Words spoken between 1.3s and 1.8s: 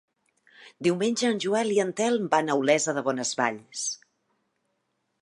en Joel i